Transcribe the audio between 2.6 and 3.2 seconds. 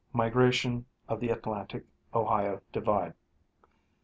divide.